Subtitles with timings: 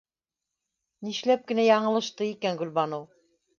[1.09, 3.09] Нишләп кенә яңылышты икән Гөлбаныу?